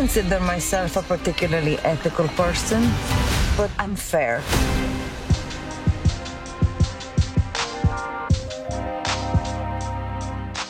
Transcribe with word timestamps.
consider 0.00 0.40
myself 0.40 0.96
a 0.96 1.02
particularly 1.02 1.76
ethical 1.84 2.26
person, 2.28 2.80
but 3.54 3.70
I'm 3.78 3.94
fair. 3.94 4.40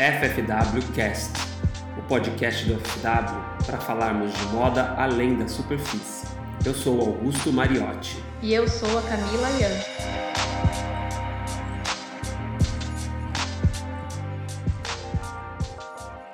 FFW 0.00 0.82
Cast, 0.96 1.30
o 1.96 2.02
podcast 2.08 2.64
do 2.64 2.80
FFW 2.80 3.40
para 3.66 3.78
falarmos 3.78 4.32
de 4.34 4.44
moda 4.46 4.96
além 4.98 5.36
da 5.36 5.46
superfície. 5.46 6.26
Eu 6.64 6.74
sou 6.74 7.00
Augusto 7.00 7.52
Mariotti. 7.52 8.16
E 8.42 8.52
eu 8.52 8.66
sou 8.66 8.98
a 8.98 9.02
Camila 9.02 9.48
Ian. 9.60 10.29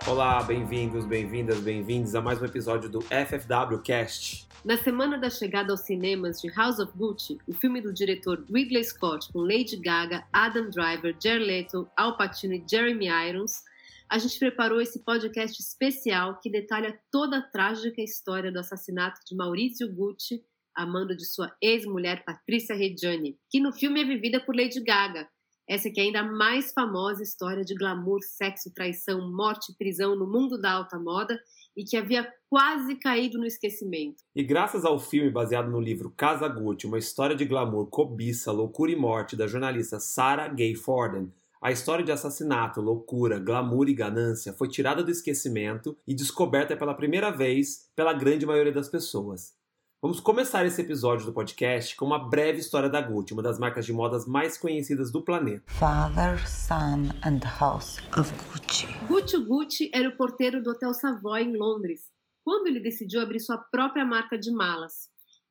Olá, 0.09 0.41
bem-vindos, 0.41 1.05
bem-vindas, 1.05 1.59
bem-vindos 1.59 2.15
a 2.15 2.23
mais 2.23 2.41
um 2.41 2.45
episódio 2.45 2.89
do 2.89 3.01
FFW 3.01 3.83
Cast. 3.83 4.47
Na 4.65 4.77
semana 4.77 5.19
da 5.19 5.29
chegada 5.29 5.73
aos 5.73 5.81
cinemas 5.81 6.41
de 6.41 6.49
House 6.49 6.79
of 6.79 6.93
Gucci, 6.97 7.39
o 7.45 7.53
filme 7.53 7.81
do 7.81 7.93
diretor 7.93 8.45
Ridley 8.49 8.85
Scott 8.85 9.33
com 9.33 9.41
Lady 9.41 9.77
Gaga, 9.77 10.25
Adam 10.33 10.71
Driver, 10.71 11.13
Jared 11.21 11.45
Leto, 11.45 11.91
Al 11.97 12.17
Pacino 12.17 12.55
e 12.55 12.65
Jeremy 12.71 13.09
Irons, 13.29 13.65
a 14.09 14.17
gente 14.19 14.39
preparou 14.39 14.81
esse 14.81 15.01
podcast 15.01 15.61
especial 15.61 16.39
que 16.41 16.49
detalha 16.49 16.97
toda 17.11 17.39
a 17.39 17.43
trágica 17.43 18.01
história 18.01 18.53
do 18.53 18.61
assassinato 18.61 19.21
de 19.29 19.35
Maurizio 19.35 19.93
Gucci, 19.93 20.41
amando 20.73 21.17
de 21.17 21.27
sua 21.27 21.53
ex-mulher 21.61 22.25
Patrícia 22.25 22.77
Reggiani, 22.77 23.37
que 23.51 23.59
no 23.59 23.73
filme 23.73 24.03
é 24.03 24.05
vivida 24.05 24.39
por 24.39 24.55
Lady 24.55 24.81
Gaga, 24.85 25.29
essa 25.69 25.91
que 25.91 26.01
é 26.01 26.05
ainda 26.05 26.21
a 26.21 26.33
mais 26.33 26.73
famosa 26.73 27.23
história 27.23 27.65
de 27.65 27.75
glamour, 27.75 28.21
sexo, 28.23 28.73
traição, 28.73 29.31
morte 29.31 29.73
e 29.73 29.77
prisão 29.77 30.15
no 30.15 30.27
mundo 30.27 30.61
da 30.61 30.73
alta 30.73 30.99
moda 30.99 31.39
e 31.77 31.85
que 31.85 31.97
havia 31.97 32.33
quase 32.49 32.95
caído 32.97 33.39
no 33.39 33.45
esquecimento. 33.45 34.23
E 34.35 34.43
graças 34.43 34.85
ao 34.85 34.99
filme 34.99 35.31
baseado 35.31 35.71
no 35.71 35.81
livro 35.81 36.11
Casa 36.17 36.49
Gucci, 36.49 36.87
uma 36.87 36.99
história 36.99 37.35
de 37.35 37.45
glamour, 37.45 37.87
cobiça, 37.87 38.53
loucura 38.53 38.93
e 38.93 38.97
morte 38.97 39.37
da 39.37 39.47
jornalista 39.47 39.99
Sarah 39.99 40.49
Gay 40.49 40.75
Forden, 40.75 41.33
a 41.61 41.73
história 41.73 42.05
de 42.05 42.13
assassinato, 42.13 42.81
loucura, 42.81 43.41
glamour 43.41 43.89
e 43.89 43.95
ganância 43.95 44.53
foi 44.53 44.69
tirada 44.69 45.03
do 45.03 45.11
esquecimento 45.11 45.97
e 46.07 46.15
descoberta 46.15 46.77
pela 46.77 46.95
primeira 46.95 47.31
vez 47.31 47.91
pela 47.97 48.13
grande 48.13 48.47
maioria 48.47 48.73
das 48.73 48.89
pessoas. 48.89 49.55
Vamos 50.03 50.21
começar 50.21 50.67
esse 50.67 50.83
episódio 50.83 51.25
do 51.25 51.33
podcast 51.33 51.97
com 51.97 52.05
uma 52.05 52.19
breve 52.19 52.59
história 52.59 52.91
da 52.91 53.01
Gucci, 53.01 53.33
uma 53.33 53.43
das 53.43 53.59
marcas 53.59 53.87
de 53.87 53.95
modas 53.95 54.27
mais 54.27 54.59
conhecidas 54.59 55.11
do 55.11 55.23
planeta. 55.23 55.65
Father, 55.73 56.47
Son 56.47 57.09
and 57.25 57.41
House 57.59 57.97
of 58.19 58.31
Gucci. 58.53 58.87
Gucci 59.09 59.39
Gucci 59.39 59.91
era 59.95 60.11
o 60.11 60.15
porteiro 60.15 60.63
do 60.63 60.73
Hotel 60.73 60.93
Savoy 60.93 61.45
em 61.45 61.57
Londres, 61.57 62.13
quando 62.45 62.67
ele 62.67 62.79
decidiu 62.79 63.23
abrir 63.23 63.41
sua 63.41 63.57
própria 63.57 64.05
marca 64.05 64.39
de 64.39 64.51
malas. 64.51 65.09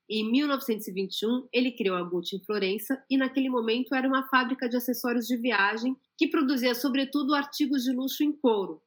Em 0.08 0.30
1921, 0.32 1.48
ele 1.52 1.72
criou 1.72 1.98
a 1.98 2.04
Gucci 2.04 2.36
em 2.36 2.46
Florença 2.46 3.04
e 3.10 3.18
naquele 3.18 3.50
momento 3.50 3.96
era 3.96 4.08
uma 4.08 4.28
fábrica 4.30 4.70
de 4.70 4.78
acessórios 4.78 5.26
de 5.26 5.38
viagem 5.38 5.98
que 6.16 6.28
produzia 6.28 6.76
sobretudo 6.76 7.34
artigos 7.34 7.82
de 7.82 7.92
luxo 7.92 8.24
em 8.24 8.32
couro. 8.32 8.80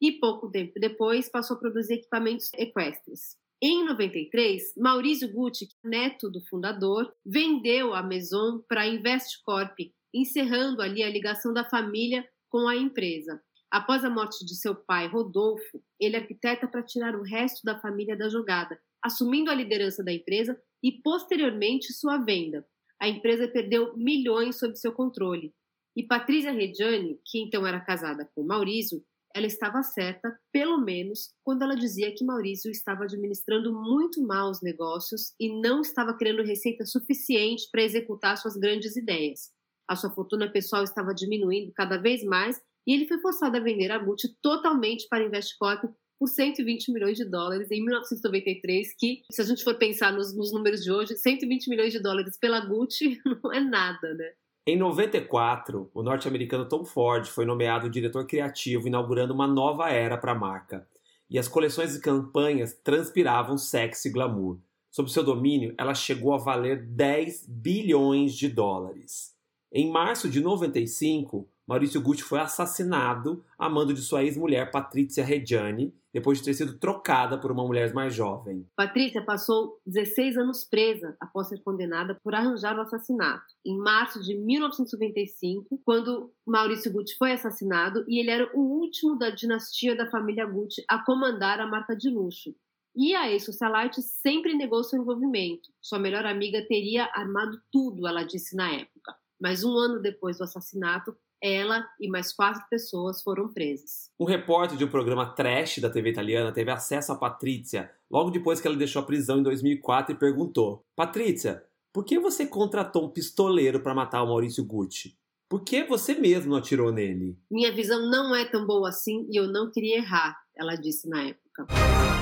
E 0.00 0.12
pouco 0.12 0.50
tempo 0.50 0.80
depois 0.80 1.28
passou 1.28 1.58
a 1.58 1.60
produzir 1.60 1.96
equipamentos 1.96 2.50
equestres. 2.54 3.43
Em 3.62 3.84
93, 3.84 4.74
Maurizio 4.76 5.32
Gucci, 5.32 5.68
neto 5.82 6.30
do 6.30 6.40
fundador, 6.42 7.10
vendeu 7.24 7.94
a 7.94 8.02
Maison 8.02 8.62
para 8.68 8.82
a 8.82 8.86
Investcorp, 8.86 9.78
encerrando 10.12 10.82
ali 10.82 11.02
a 11.02 11.08
ligação 11.08 11.52
da 11.52 11.64
família 11.64 12.28
com 12.50 12.68
a 12.68 12.76
empresa. 12.76 13.42
Após 13.70 14.04
a 14.04 14.10
morte 14.10 14.44
de 14.44 14.54
seu 14.54 14.74
pai, 14.74 15.08
Rodolfo, 15.08 15.82
ele 15.98 16.16
arquiteta 16.16 16.68
para 16.68 16.82
tirar 16.82 17.16
o 17.16 17.22
resto 17.22 17.62
da 17.64 17.80
família 17.80 18.16
da 18.16 18.28
jogada, 18.28 18.78
assumindo 19.02 19.50
a 19.50 19.54
liderança 19.54 20.04
da 20.04 20.12
empresa 20.12 20.60
e 20.82 20.92
posteriormente 21.02 21.92
sua 21.92 22.18
venda. 22.18 22.66
A 23.00 23.08
empresa 23.08 23.48
perdeu 23.48 23.96
milhões 23.96 24.58
sob 24.58 24.76
seu 24.76 24.92
controle. 24.92 25.52
E 25.96 26.02
Patrícia 26.02 26.52
Reggiani, 26.52 27.18
que 27.24 27.40
então 27.40 27.66
era 27.66 27.80
casada 27.80 28.30
com 28.34 28.44
Maurício, 28.44 29.02
ela 29.34 29.46
estava 29.46 29.82
certa, 29.82 30.38
pelo 30.52 30.78
menos, 30.78 31.32
quando 31.42 31.62
ela 31.62 31.74
dizia 31.74 32.14
que 32.14 32.24
Maurício 32.24 32.70
estava 32.70 33.02
administrando 33.02 33.72
muito 33.72 34.22
mal 34.24 34.48
os 34.48 34.62
negócios 34.62 35.34
e 35.40 35.60
não 35.60 35.80
estava 35.80 36.16
criando 36.16 36.44
receita 36.44 36.86
suficiente 36.86 37.68
para 37.72 37.82
executar 37.82 38.38
suas 38.38 38.56
grandes 38.56 38.94
ideias. 38.94 39.50
A 39.88 39.96
sua 39.96 40.10
fortuna 40.10 40.50
pessoal 40.50 40.84
estava 40.84 41.12
diminuindo 41.12 41.72
cada 41.74 41.96
vez 41.96 42.22
mais 42.22 42.60
e 42.86 42.94
ele 42.94 43.08
foi 43.08 43.18
forçado 43.20 43.56
a 43.56 43.60
vender 43.60 43.90
a 43.90 43.98
Gucci 43.98 44.36
totalmente 44.40 45.08
para 45.08 45.24
a 45.24 45.26
Investcorp 45.26 45.84
por 46.16 46.28
120 46.28 46.92
milhões 46.92 47.16
de 47.16 47.24
dólares 47.24 47.70
em 47.72 47.84
1993, 47.84 48.94
que, 48.96 49.22
se 49.32 49.42
a 49.42 49.44
gente 49.44 49.64
for 49.64 49.76
pensar 49.76 50.12
nos, 50.12 50.34
nos 50.34 50.52
números 50.52 50.80
de 50.82 50.92
hoje, 50.92 51.16
120 51.16 51.68
milhões 51.68 51.92
de 51.92 51.98
dólares 51.98 52.38
pela 52.38 52.60
Gucci 52.60 53.20
não 53.42 53.52
é 53.52 53.58
nada, 53.58 54.14
né? 54.14 54.32
Em 54.66 54.78
94, 54.78 55.90
o 55.92 56.02
norte-americano 56.02 56.66
Tom 56.66 56.86
Ford 56.86 57.26
foi 57.26 57.44
nomeado 57.44 57.90
diretor 57.90 58.26
criativo, 58.26 58.88
inaugurando 58.88 59.34
uma 59.34 59.46
nova 59.46 59.90
era 59.90 60.16
para 60.16 60.32
a 60.32 60.34
marca. 60.34 60.88
E 61.28 61.38
as 61.38 61.46
coleções 61.46 61.94
e 61.94 62.00
campanhas 62.00 62.72
transpiravam 62.82 63.58
sexo 63.58 64.08
e 64.08 64.10
glamour. 64.10 64.58
Sob 64.90 65.10
seu 65.10 65.22
domínio, 65.22 65.74
ela 65.76 65.94
chegou 65.94 66.32
a 66.32 66.38
valer 66.38 66.82
10 66.82 67.46
bilhões 67.46 68.34
de 68.34 68.48
dólares. 68.48 69.34
Em 69.70 69.90
março 69.90 70.30
de 70.30 70.40
95, 70.40 71.46
Maurício 71.66 72.00
Gucci 72.00 72.22
foi 72.22 72.38
assassinado 72.38 73.44
a 73.58 73.68
mando 73.68 73.92
de 73.92 74.00
sua 74.00 74.24
ex-mulher 74.24 74.70
Patrícia 74.70 75.22
Reggiani, 75.22 75.92
depois 76.14 76.38
de 76.38 76.44
ter 76.44 76.54
sido 76.54 76.78
trocada 76.78 77.36
por 77.36 77.50
uma 77.50 77.66
mulher 77.66 77.92
mais 77.92 78.14
jovem. 78.14 78.64
Patrícia 78.76 79.20
passou 79.20 79.80
16 79.84 80.36
anos 80.36 80.62
presa 80.62 81.16
após 81.18 81.48
ser 81.48 81.60
condenada 81.64 82.14
por 82.22 82.36
arranjar 82.36 82.78
o 82.78 82.82
assassinato. 82.82 83.44
Em 83.66 83.76
março 83.76 84.22
de 84.22 84.36
1995, 84.36 85.80
quando 85.84 86.32
Maurício 86.46 86.92
Gucci 86.92 87.16
foi 87.18 87.32
assassinado, 87.32 88.04
e 88.06 88.20
ele 88.20 88.30
era 88.30 88.48
o 88.54 88.60
último 88.60 89.18
da 89.18 89.30
dinastia 89.30 89.96
da 89.96 90.08
família 90.08 90.46
Gucci 90.46 90.84
a 90.88 91.04
comandar 91.04 91.58
a 91.58 91.66
marca 91.66 91.96
de 91.96 92.08
luxo. 92.08 92.54
E 92.94 93.12
a 93.12 93.28
ex-socialite 93.28 94.00
sempre 94.00 94.54
negou 94.54 94.84
seu 94.84 95.02
envolvimento. 95.02 95.68
Sua 95.82 95.98
melhor 95.98 96.24
amiga 96.24 96.64
teria 96.68 97.10
armado 97.12 97.60
tudo, 97.72 98.06
ela 98.06 98.22
disse 98.22 98.54
na 98.54 98.72
época. 98.72 99.16
Mas 99.44 99.62
um 99.62 99.76
ano 99.76 100.00
depois 100.00 100.38
do 100.38 100.44
assassinato, 100.44 101.14
ela 101.38 101.86
e 102.00 102.08
mais 102.08 102.32
quatro 102.32 102.62
pessoas 102.70 103.22
foram 103.22 103.52
presas. 103.52 104.08
Um 104.18 104.24
repórter 104.24 104.78
de 104.78 104.86
um 104.86 104.88
programa 104.88 105.34
trash 105.34 105.80
da 105.80 105.90
TV 105.90 106.12
italiana 106.12 106.50
teve 106.50 106.70
acesso 106.70 107.12
a 107.12 107.14
Patrícia 107.14 107.90
logo 108.10 108.30
depois 108.30 108.58
que 108.58 108.66
ela 108.66 108.74
deixou 108.74 109.02
a 109.02 109.04
prisão 109.04 109.40
em 109.40 109.42
2004 109.42 110.14
e 110.14 110.18
perguntou: 110.18 110.80
Patrícia, 110.96 111.62
por 111.92 112.06
que 112.06 112.18
você 112.18 112.46
contratou 112.46 113.04
um 113.04 113.10
pistoleiro 113.10 113.80
para 113.80 113.94
matar 113.94 114.22
o 114.22 114.28
Maurício 114.28 114.64
Gucci? 114.64 115.14
Por 115.46 115.62
que 115.62 115.84
você 115.84 116.14
mesmo 116.14 116.56
atirou 116.56 116.90
nele? 116.90 117.36
Minha 117.50 117.70
visão 117.70 118.08
não 118.08 118.34
é 118.34 118.46
tão 118.46 118.66
boa 118.66 118.88
assim 118.88 119.26
e 119.30 119.38
eu 119.38 119.46
não 119.46 119.70
queria 119.70 119.98
errar, 119.98 120.34
ela 120.56 120.74
disse 120.74 121.06
na 121.06 121.22
época. 121.22 121.66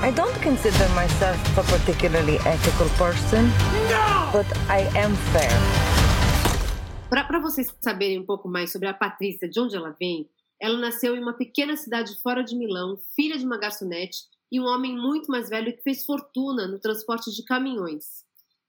I 0.05 0.11
don't 0.11 0.37
consider 0.43 0.89
myself 0.89 1.39
a 1.57 1.63
particularly 1.63 2.35
ethical 2.35 2.89
person, 2.97 3.45
but 4.33 4.45
I 4.69 4.81
am 4.99 5.15
fair. 5.31 5.92
Para 7.13 7.37
vocês 7.37 7.71
saberem 7.79 8.19
um 8.19 8.25
pouco 8.25 8.49
mais 8.49 8.71
sobre 8.71 8.87
a 8.87 8.93
Patrícia, 8.93 9.47
de 9.47 9.59
onde 9.59 9.75
ela 9.75 9.95
vem, 9.99 10.27
ela 10.59 10.79
nasceu 10.79 11.15
em 11.15 11.21
uma 11.21 11.33
pequena 11.33 11.77
cidade 11.77 12.19
fora 12.23 12.43
de 12.43 12.55
Milão, 12.55 12.97
filha 13.15 13.37
de 13.37 13.45
uma 13.45 13.59
garçonete 13.59 14.17
e 14.51 14.59
um 14.59 14.65
homem 14.65 14.97
muito 14.97 15.29
mais 15.29 15.47
velho 15.47 15.71
que 15.77 15.83
fez 15.83 16.03
fortuna 16.03 16.67
no 16.67 16.79
transporte 16.79 17.31
de 17.31 17.43
caminhões. 17.43 18.23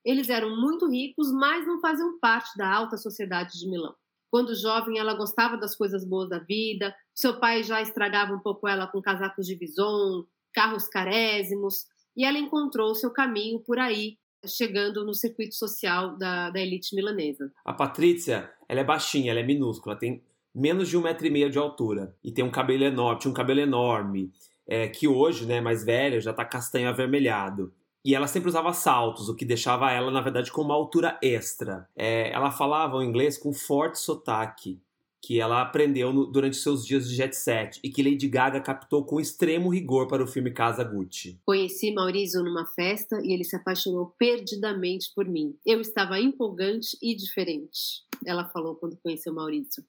Eles 0.05 0.28
eram 0.28 0.60
muito 0.60 0.87
ricos, 0.87 1.32
mas 1.32 1.66
não 1.66 1.81
faziam 1.81 2.19
parte 2.19 2.55
da 2.59 2.71
alta 2.71 2.99
sociedade 2.99 3.59
de 3.59 3.66
Milão. 3.66 3.94
Quando 4.31 4.55
jovem, 4.55 4.99
ela 4.99 5.15
gostava 5.15 5.56
das 5.56 5.75
coisas 5.75 6.05
boas 6.05 6.28
da 6.28 6.38
vida, 6.38 6.94
seu 7.15 7.41
pai 7.41 7.62
já 7.62 7.81
estragava 7.81 8.34
um 8.34 8.41
pouco 8.41 8.69
ela 8.69 8.87
com 8.87 9.00
casacos 9.00 9.47
de 9.47 9.55
vison, 9.55 10.22
carros 10.53 10.87
carésimos, 10.87 11.87
e 12.15 12.26
ela 12.26 12.38
encontrou 12.38 12.94
seu 12.94 13.11
caminho 13.11 13.61
por 13.61 13.79
aí, 13.79 14.19
chegando 14.46 15.05
no 15.05 15.14
circuito 15.14 15.55
social 15.55 16.17
da, 16.17 16.50
da 16.50 16.61
elite 16.61 16.94
milanesa. 16.94 17.52
A 17.64 17.73
Patrícia, 17.73 18.50
ela 18.69 18.81
é 18.81 18.85
baixinha, 18.85 19.31
ela 19.31 19.41
é 19.41 19.43
minúscula, 19.43 19.96
tem 19.96 20.23
menos 20.55 20.88
de 20.88 20.96
um 20.96 21.02
metro 21.02 21.26
e 21.26 21.31
meio 21.31 21.50
de 21.50 21.58
altura 21.58 22.14
e 22.23 22.31
tem 22.31 22.44
um 22.44 22.50
cabelo 22.50 22.85
enorme, 22.85 23.20
tinha 23.20 23.31
um 23.31 23.35
cabelo 23.35 23.61
enorme, 23.61 24.31
é, 24.67 24.88
que 24.88 25.08
hoje, 25.08 25.46
né, 25.46 25.61
mais 25.61 25.85
velha, 25.85 26.20
já 26.20 26.32
tá 26.32 26.44
castanho 26.44 26.88
avermelhado. 26.88 27.73
E 28.05 28.14
ela 28.14 28.26
sempre 28.26 28.50
usava 28.50 28.73
saltos, 28.75 29.31
o 29.31 29.35
que 29.35 29.46
deixava 29.46 29.91
ela, 29.91 30.11
na 30.11 30.20
verdade, 30.20 30.52
com 30.52 30.61
uma 30.61 30.75
altura 30.75 31.19
extra. 31.23 31.88
É, 31.97 32.31
ela 32.32 32.50
falava 32.50 32.97
o 32.97 33.02
inglês 33.02 33.38
com 33.38 33.52
forte 33.52 33.99
sotaque 33.99 34.79
que 35.25 35.41
ela 35.41 35.62
aprendeu 35.62 36.12
no, 36.12 36.26
durante 36.26 36.56
seus 36.56 36.87
dias 36.87 37.09
de 37.09 37.17
jet 37.17 37.35
set 37.35 37.81
e 37.82 37.88
que 37.88 38.03
Lady 38.03 38.29
Gaga 38.29 38.61
captou 38.61 39.05
com 39.05 39.19
extremo 39.19 39.71
rigor 39.71 40.06
para 40.06 40.23
o 40.23 40.26
filme 40.26 40.50
Casa 40.50 40.85
Gucci. 40.85 41.41
Conheci 41.44 41.93
Maurício 41.93 42.43
numa 42.43 42.67
festa 42.67 43.21
e 43.23 43.32
ele 43.32 43.44
se 43.44 43.56
apaixonou 43.56 44.15
perdidamente 44.19 45.11
por 45.15 45.26
mim. 45.26 45.55
Eu 45.65 45.81
estava 45.81 46.21
empolgante 46.21 46.97
e 47.03 47.17
diferente. 47.17 48.05
Ela 48.26 48.44
falou 48.44 48.75
quando 48.75 48.99
conheceu 49.03 49.32
Maurício. 49.32 49.82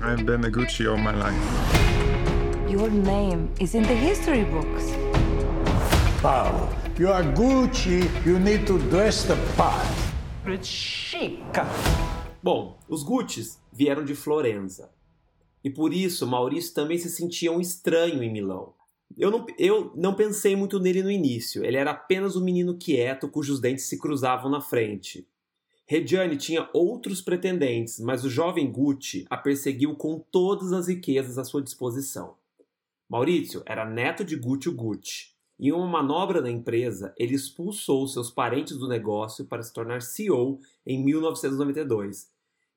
I've 0.00 0.24
been 0.24 0.44
a 0.44 0.50
Gucci 0.50 0.86
all 0.86 0.96
my 0.96 1.12
life. 1.12 1.38
Your 2.70 2.90
name 2.90 3.50
is 3.60 3.74
in 3.74 3.82
the 3.82 3.94
history 3.94 4.44
books. 4.44 4.92
Paulo. 6.22 6.68
You 6.98 7.12
are 7.12 7.22
Gucci, 7.22 8.08
you 8.26 8.38
need 8.38 8.66
to 8.66 8.78
dress 8.90 9.24
the 9.24 9.36
part. 9.56 9.86
It's 10.46 10.66
chic. 10.66 11.38
Bom, 12.42 12.78
os 12.88 13.02
Guccis 13.02 13.60
vieram 13.72 14.04
de 14.04 14.14
Florença. 14.14 14.92
E 15.64 15.68
por 15.68 15.92
isso 15.92 16.26
Maurício 16.26 16.72
também 16.72 16.96
se 16.96 17.10
sentia 17.10 17.50
um 17.50 17.60
estranho 17.60 18.22
em 18.22 18.32
Milão. 18.32 18.74
Eu 19.16 19.30
não, 19.30 19.46
eu 19.58 19.92
não 19.96 20.14
pensei 20.14 20.54
muito 20.54 20.78
nele 20.78 21.02
no 21.02 21.10
início. 21.10 21.64
Ele 21.64 21.76
era 21.76 21.90
apenas 21.90 22.36
um 22.36 22.44
menino 22.44 22.76
quieto 22.76 23.28
cujos 23.28 23.60
dentes 23.60 23.86
se 23.86 23.98
cruzavam 23.98 24.50
na 24.50 24.60
frente. 24.60 25.26
Reggiani 25.86 26.36
tinha 26.36 26.68
outros 26.72 27.20
pretendentes, 27.20 27.98
mas 27.98 28.22
o 28.22 28.30
jovem 28.30 28.70
Gucci 28.70 29.26
a 29.30 29.36
perseguiu 29.36 29.96
com 29.96 30.20
todas 30.20 30.72
as 30.72 30.86
riquezas 30.86 31.38
à 31.38 31.44
sua 31.44 31.62
disposição. 31.62 32.36
Maurício 33.08 33.62
era 33.64 33.88
neto 33.88 34.22
de 34.22 34.36
Gucci 34.36 34.70
Gucci. 34.70 35.37
Em 35.60 35.72
uma 35.72 35.86
manobra 35.86 36.40
da 36.40 36.50
empresa, 36.50 37.12
ele 37.18 37.34
expulsou 37.34 38.06
seus 38.06 38.30
parentes 38.30 38.76
do 38.76 38.86
negócio 38.86 39.44
para 39.44 39.62
se 39.62 39.72
tornar 39.72 40.02
CEO 40.02 40.60
em 40.86 41.02
1992 41.04 42.28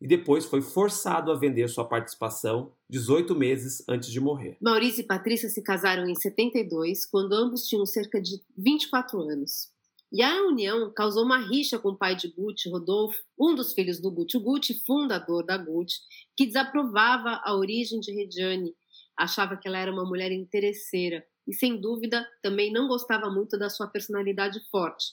e 0.01 0.07
depois 0.07 0.45
foi 0.45 0.63
forçado 0.63 1.31
a 1.31 1.37
vender 1.37 1.69
sua 1.69 1.85
participação 1.85 2.71
18 2.89 3.35
meses 3.35 3.83
antes 3.87 4.11
de 4.11 4.19
morrer. 4.19 4.57
Maurício 4.59 5.01
e 5.01 5.05
Patrícia 5.05 5.47
se 5.47 5.61
casaram 5.61 6.09
em 6.09 6.15
72, 6.15 7.05
quando 7.05 7.33
ambos 7.33 7.67
tinham 7.67 7.85
cerca 7.85 8.19
de 8.19 8.41
24 8.57 9.21
anos. 9.21 9.69
E 10.11 10.23
a 10.23 10.43
união 10.43 10.91
causou 10.91 11.23
uma 11.23 11.37
rixa 11.37 11.77
com 11.77 11.89
o 11.89 11.95
pai 11.95 12.15
de 12.15 12.29
Gucci, 12.29 12.67
Rodolfo, 12.67 13.21
um 13.39 13.53
dos 13.53 13.73
filhos 13.73 14.01
do 14.01 14.11
Gucci, 14.11 14.39
Gucci, 14.39 14.83
fundador 14.85 15.45
da 15.45 15.55
Gucci, 15.55 15.99
que 16.35 16.47
desaprovava 16.47 17.39
a 17.45 17.55
origem 17.55 17.99
de 17.99 18.11
Reggiani, 18.11 18.73
achava 19.15 19.55
que 19.55 19.67
ela 19.67 19.77
era 19.77 19.91
uma 19.91 20.03
mulher 20.03 20.31
interesseira 20.31 21.23
e, 21.51 21.53
sem 21.53 21.79
dúvida, 21.79 22.25
também 22.41 22.71
não 22.71 22.87
gostava 22.87 23.29
muito 23.29 23.59
da 23.59 23.69
sua 23.69 23.87
personalidade 23.87 24.61
forte. 24.71 25.07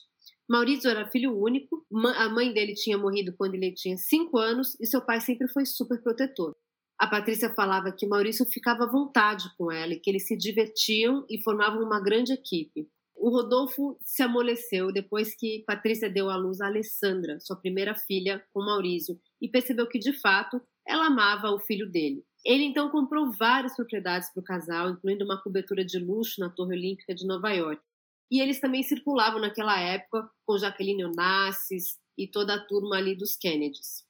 Maurício 0.48 0.88
era 0.88 1.10
filho 1.10 1.36
único, 1.36 1.84
a 2.14 2.28
mãe 2.28 2.52
dele 2.52 2.74
tinha 2.74 2.96
morrido 2.96 3.34
quando 3.36 3.56
ele 3.56 3.72
tinha 3.72 3.98
5 3.98 4.38
anos 4.38 4.76
e 4.80 4.86
seu 4.86 5.04
pai 5.04 5.20
sempre 5.20 5.48
foi 5.48 5.66
super 5.66 6.00
protetor. 6.00 6.54
A 6.96 7.08
Patrícia 7.08 7.52
falava 7.54 7.90
que 7.90 8.06
Maurício 8.06 8.46
ficava 8.46 8.84
à 8.84 8.90
vontade 8.90 9.52
com 9.58 9.70
ela 9.70 9.92
e 9.92 10.00
que 10.00 10.08
eles 10.08 10.26
se 10.28 10.36
divertiam 10.36 11.26
e 11.28 11.42
formavam 11.42 11.82
uma 11.82 12.00
grande 12.00 12.32
equipe. 12.32 12.88
O 13.16 13.30
Rodolfo 13.30 13.98
se 14.00 14.22
amoleceu 14.22 14.92
depois 14.92 15.34
que 15.34 15.64
Patrícia 15.66 16.08
deu 16.08 16.30
à 16.30 16.36
luz 16.36 16.60
a 16.60 16.66
Alessandra, 16.66 17.40
sua 17.40 17.56
primeira 17.56 17.96
filha, 17.96 18.44
com 18.52 18.64
Maurício, 18.64 19.18
e 19.42 19.48
percebeu 19.48 19.88
que, 19.88 19.98
de 19.98 20.12
fato, 20.12 20.60
ela 20.86 21.06
amava 21.06 21.50
o 21.50 21.58
filho 21.58 21.90
dele. 21.90 22.24
Ele 22.44 22.64
então 22.64 22.90
comprou 22.90 23.32
várias 23.32 23.74
propriedades 23.74 24.32
para 24.32 24.40
o 24.40 24.44
casal, 24.44 24.90
incluindo 24.90 25.24
uma 25.24 25.42
cobertura 25.42 25.84
de 25.84 25.98
luxo 25.98 26.40
na 26.40 26.48
Torre 26.48 26.76
Olímpica 26.76 27.14
de 27.14 27.26
Nova 27.26 27.50
York. 27.50 27.82
E 28.30 28.40
eles 28.40 28.60
também 28.60 28.82
circulavam 28.82 29.40
naquela 29.40 29.78
época 29.80 30.28
com 30.46 30.58
Jaqueline 30.58 31.04
Onassis 31.04 31.98
e 32.16 32.26
toda 32.26 32.54
a 32.54 32.66
turma 32.66 32.96
ali 32.96 33.16
dos 33.16 33.36
Kennedys. 33.36 34.06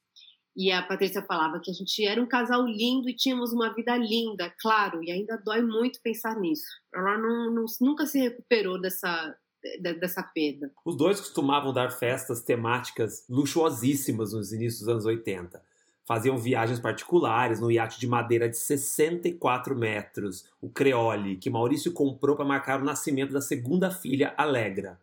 E 0.55 0.71
a 0.71 0.81
Patrícia 0.81 1.21
falava 1.21 1.59
que 1.63 1.71
a 1.71 1.73
gente 1.73 2.05
era 2.05 2.21
um 2.21 2.27
casal 2.27 2.65
lindo 2.65 3.09
e 3.09 3.15
tínhamos 3.15 3.53
uma 3.53 3.73
vida 3.73 3.95
linda, 3.95 4.53
claro, 4.59 5.01
e 5.03 5.11
ainda 5.11 5.37
dói 5.37 5.61
muito 5.61 6.01
pensar 6.01 6.37
nisso. 6.37 6.67
Ela 6.93 7.17
não, 7.17 7.53
não, 7.53 7.65
nunca 7.79 8.05
se 8.05 8.19
recuperou 8.19 8.79
dessa, 8.81 9.37
dessa 9.79 10.21
perda. 10.21 10.71
Os 10.83 10.97
dois 10.97 11.19
costumavam 11.21 11.71
dar 11.71 11.91
festas 11.91 12.41
temáticas 12.41 13.25
luxuosíssimas 13.29 14.33
nos 14.33 14.51
inícios 14.51 14.81
dos 14.81 14.89
anos 14.89 15.05
80. 15.05 15.63
Faziam 16.09 16.39
viagens 16.39 16.79
particulares 16.79 17.59
no 17.59 17.71
iate 17.71 17.99
de 17.99 18.07
madeira 18.07 18.49
de 18.49 18.57
64 18.57 19.75
metros, 19.75 20.49
o 20.59 20.67
Creole, 20.67 21.37
que 21.37 21.51
Maurício 21.51 21.93
comprou 21.93 22.35
para 22.35 22.43
marcar 22.43 22.81
o 22.81 22.83
nascimento 22.83 23.31
da 23.31 23.39
segunda 23.39 23.91
filha, 23.91 24.33
Alegra. 24.35 24.99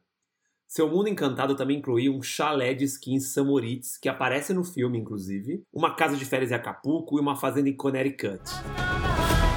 Seu 0.67 0.91
mundo 0.91 1.09
encantado 1.09 1.55
também 1.55 1.79
incluía 1.79 2.11
um 2.11 2.21
chalé 2.21 2.75
de 2.75 2.83
esqui 2.83 3.15
em 3.15 3.21
Samoritz, 3.21 3.97
que 3.97 4.09
aparece 4.09 4.53
no 4.53 4.65
filme, 4.65 4.99
inclusive, 4.99 5.63
uma 5.73 5.95
casa 5.95 6.17
de 6.17 6.25
férias 6.25 6.51
em 6.51 6.55
Acapulco 6.55 7.19
e 7.19 7.21
uma 7.21 7.37
fazenda 7.37 7.69
em 7.69 7.77
Connecticut. 7.77 8.43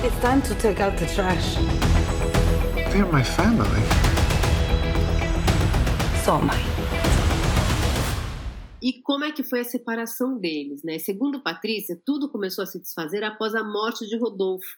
It's 0.06 0.22
time 0.22 0.44
to 0.44 0.54
take 0.62 0.80
out 0.80 0.96
the 1.00 1.08
trash. 1.08 1.56
They're 2.92 3.12
my 3.12 3.24
family. 3.24 3.82
So 6.24 6.36
am 6.36 6.52
I. 6.52 6.79
E 8.82 9.02
como 9.02 9.26
é 9.26 9.32
que 9.32 9.44
foi 9.44 9.60
a 9.60 9.66
separação 9.66 10.38
deles, 10.38 10.84
né? 10.84 10.98
Segundo 11.00 11.44
Patrícia, 11.44 12.02
tudo 12.06 12.30
começou 12.30 12.64
a 12.64 12.66
se 12.66 12.80
desfazer 12.80 13.26
após 13.26 13.54
a 13.54 13.62
morte 13.62 14.08
de 14.08 14.18
Rodolfo, 14.18 14.78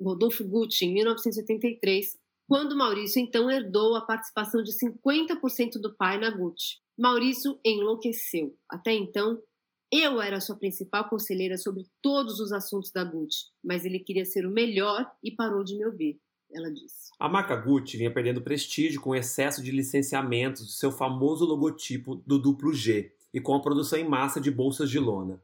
Rodolfo 0.00 0.44
Gucci, 0.44 0.84
em 0.84 0.94
1973, 0.94 2.16
quando 2.46 2.76
Maurício 2.76 3.20
então 3.20 3.50
herdou 3.50 3.96
a 3.96 4.02
participação 4.02 4.62
de 4.62 4.70
50% 4.72 5.80
do 5.80 5.96
pai 5.96 6.16
na 6.18 6.30
Gucci. 6.30 6.78
Maurício 6.96 7.58
enlouqueceu. 7.64 8.56
Até 8.70 8.92
então, 8.92 9.42
eu 9.90 10.22
era 10.22 10.40
sua 10.40 10.56
principal 10.56 11.08
conselheira 11.08 11.56
sobre 11.56 11.84
todos 12.00 12.38
os 12.38 12.52
assuntos 12.52 12.92
da 12.92 13.02
Gucci, 13.02 13.46
mas 13.64 13.84
ele 13.84 13.98
queria 13.98 14.24
ser 14.24 14.46
o 14.46 14.50
melhor 14.50 15.10
e 15.24 15.32
parou 15.32 15.64
de 15.64 15.76
me 15.76 15.84
ouvir, 15.84 16.20
ela 16.52 16.70
disse. 16.70 17.10
A 17.18 17.28
marca 17.28 17.56
Gucci 17.56 17.96
vinha 17.96 18.14
perdendo 18.14 18.42
prestígio 18.42 19.00
com 19.00 19.10
o 19.10 19.16
excesso 19.16 19.60
de 19.60 19.72
licenciamentos 19.72 20.62
do 20.62 20.70
seu 20.70 20.92
famoso 20.92 21.44
logotipo 21.44 22.14
do 22.14 22.38
duplo 22.38 22.72
G 22.72 23.12
e 23.34 23.40
com 23.40 23.52
a 23.52 23.60
produção 23.60 23.98
em 23.98 24.08
massa 24.08 24.40
de 24.40 24.48
bolsas 24.48 24.88
de 24.88 25.00
lona. 25.00 25.42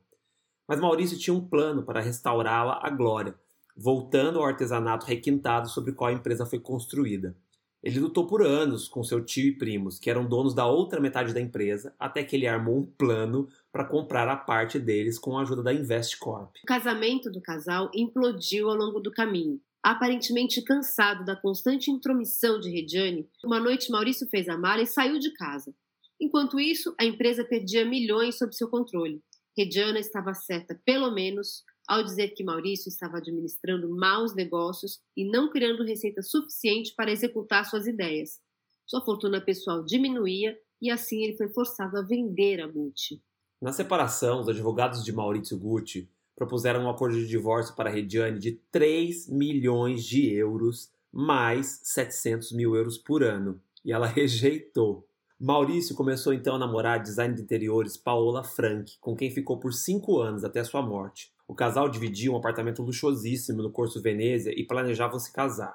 Mas 0.66 0.78
Maurício 0.78 1.18
tinha 1.18 1.34
um 1.34 1.44
plano 1.44 1.82
para 1.82 2.00
restaurá-la 2.00 2.78
à 2.80 2.88
glória, 2.88 3.34
voltando 3.76 4.38
ao 4.38 4.44
artesanato 4.44 5.04
requintado 5.04 5.68
sobre 5.68 5.92
qual 5.92 6.08
a 6.08 6.12
empresa 6.12 6.46
foi 6.46 6.60
construída. 6.60 7.36
Ele 7.82 7.98
lutou 7.98 8.26
por 8.26 8.42
anos 8.42 8.86
com 8.86 9.02
seu 9.02 9.24
tio 9.24 9.48
e 9.48 9.56
primos, 9.56 9.98
que 9.98 10.10
eram 10.10 10.28
donos 10.28 10.54
da 10.54 10.66
outra 10.66 11.00
metade 11.00 11.34
da 11.34 11.40
empresa, 11.40 11.92
até 11.98 12.22
que 12.22 12.36
ele 12.36 12.46
armou 12.46 12.78
um 12.78 12.86
plano 12.86 13.48
para 13.72 13.86
comprar 13.86 14.28
a 14.28 14.36
parte 14.36 14.78
deles 14.78 15.18
com 15.18 15.36
a 15.36 15.42
ajuda 15.42 15.62
da 15.62 15.72
Investcorp. 15.72 16.54
O 16.62 16.66
casamento 16.66 17.30
do 17.32 17.40
casal 17.40 17.90
implodiu 17.92 18.68
ao 18.68 18.76
longo 18.76 19.00
do 19.00 19.10
caminho. 19.10 19.60
Aparentemente 19.82 20.62
cansado 20.62 21.24
da 21.24 21.34
constante 21.34 21.90
intromissão 21.90 22.60
de 22.60 22.68
Reggiani, 22.68 23.26
uma 23.42 23.58
noite 23.58 23.90
Maurício 23.90 24.28
fez 24.28 24.46
a 24.46 24.58
mala 24.58 24.82
e 24.82 24.86
saiu 24.86 25.18
de 25.18 25.32
casa. 25.32 25.74
Enquanto 26.20 26.60
isso, 26.60 26.94
a 27.00 27.04
empresa 27.04 27.44
perdia 27.44 27.84
milhões 27.84 28.36
sob 28.36 28.54
seu 28.54 28.68
controle. 28.68 29.22
Reggiana 29.56 29.98
estava 29.98 30.34
certa, 30.34 30.78
pelo 30.84 31.10
menos, 31.10 31.64
ao 31.88 32.04
dizer 32.04 32.28
que 32.30 32.44
Maurício 32.44 32.88
estava 32.88 33.18
administrando 33.18 33.88
maus 33.88 34.34
negócios 34.34 35.00
e 35.16 35.24
não 35.24 35.50
criando 35.50 35.84
receita 35.84 36.22
suficiente 36.22 36.94
para 36.94 37.10
executar 37.10 37.64
suas 37.64 37.86
ideias. 37.86 38.38
Sua 38.86 39.04
fortuna 39.04 39.40
pessoal 39.40 39.84
diminuía 39.84 40.56
e 40.80 40.90
assim 40.90 41.24
ele 41.24 41.36
foi 41.36 41.48
forçado 41.48 41.96
a 41.98 42.02
vender 42.02 42.60
a 42.60 42.66
Gucci. 42.66 43.22
Na 43.60 43.72
separação, 43.72 44.40
os 44.40 44.48
advogados 44.48 45.04
de 45.04 45.12
Maurício 45.12 45.58
Gucci 45.58 46.08
propuseram 46.34 46.84
um 46.84 46.88
acordo 46.88 47.16
de 47.16 47.26
divórcio 47.26 47.74
para 47.74 47.90
Reggiani 47.90 48.38
de 48.38 48.52
3 48.70 49.28
milhões 49.28 50.04
de 50.04 50.32
euros 50.32 50.90
mais 51.12 51.80
700 51.82 52.52
mil 52.52 52.74
euros 52.74 52.96
por 52.96 53.22
ano, 53.22 53.60
e 53.84 53.92
ela 53.92 54.06
rejeitou. 54.08 55.06
Maurício 55.42 55.94
começou 55.94 56.34
então 56.34 56.56
a 56.56 56.58
namorar 56.58 56.96
a 56.96 57.02
design 57.02 57.34
de 57.34 57.40
interiores 57.40 57.96
Paola 57.96 58.44
Frank, 58.44 58.98
com 59.00 59.16
quem 59.16 59.30
ficou 59.30 59.58
por 59.58 59.72
cinco 59.72 60.20
anos 60.20 60.44
até 60.44 60.62
sua 60.62 60.82
morte. 60.82 61.32
O 61.48 61.54
casal 61.54 61.88
dividia 61.88 62.30
um 62.30 62.36
apartamento 62.36 62.82
luxuosíssimo 62.82 63.62
no 63.62 63.72
Corso 63.72 64.02
Venezia 64.02 64.52
e 64.54 64.66
planejavam 64.66 65.18
se 65.18 65.32
casar. 65.32 65.74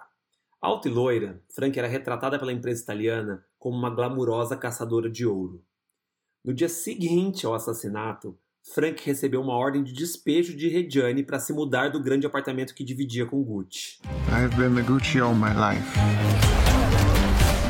Alta 0.61 0.87
e 0.87 0.91
loira, 0.91 1.41
Frank 1.49 1.79
era 1.79 1.87
retratada 1.87 2.37
pela 2.37 2.53
imprensa 2.53 2.83
italiana 2.83 3.43
como 3.57 3.75
uma 3.75 3.89
glamurosa 3.89 4.55
caçadora 4.55 5.09
de 5.09 5.25
ouro. 5.25 5.63
No 6.43 6.53
dia 6.53 6.69
seguinte 6.69 7.43
ao 7.47 7.55
assassinato, 7.55 8.37
Frank 8.71 9.03
recebeu 9.03 9.41
uma 9.41 9.55
ordem 9.55 9.83
de 9.83 9.93
despejo 9.93 10.55
de 10.55 10.69
Reggiani 10.69 11.23
para 11.23 11.39
se 11.39 11.51
mudar 11.51 11.89
do 11.89 11.99
grande 11.99 12.27
apartamento 12.27 12.75
que 12.75 12.83
dividia 12.83 13.25
com 13.25 13.43
Gucci. 13.43 13.99
I've 14.29 14.55
been 14.55 14.75
the 14.75 14.83
Gucci 14.83 15.19
all 15.19 15.33
my 15.33 15.53
life. 15.55 15.83